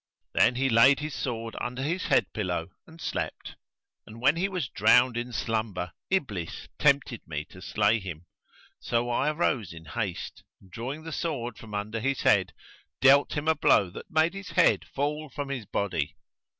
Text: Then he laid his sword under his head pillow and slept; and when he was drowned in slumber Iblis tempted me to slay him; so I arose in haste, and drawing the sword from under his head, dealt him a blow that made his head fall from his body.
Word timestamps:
Then 0.33 0.55
he 0.55 0.67
laid 0.67 0.99
his 0.99 1.13
sword 1.13 1.55
under 1.61 1.83
his 1.83 2.05
head 2.05 2.25
pillow 2.33 2.69
and 2.87 2.99
slept; 2.99 3.55
and 4.07 4.19
when 4.19 4.35
he 4.35 4.49
was 4.49 4.67
drowned 4.67 5.15
in 5.15 5.31
slumber 5.31 5.91
Iblis 6.09 6.69
tempted 6.79 7.21
me 7.27 7.45
to 7.51 7.61
slay 7.61 7.99
him; 7.99 8.25
so 8.79 9.11
I 9.11 9.29
arose 9.29 9.71
in 9.73 9.85
haste, 9.85 10.41
and 10.59 10.71
drawing 10.71 11.03
the 11.03 11.11
sword 11.11 11.59
from 11.59 11.75
under 11.75 11.99
his 11.99 12.21
head, 12.21 12.51
dealt 12.99 13.37
him 13.37 13.47
a 13.47 13.53
blow 13.53 13.91
that 13.91 14.09
made 14.09 14.33
his 14.33 14.49
head 14.49 14.85
fall 14.91 15.29
from 15.29 15.49
his 15.49 15.67
body. 15.67 16.15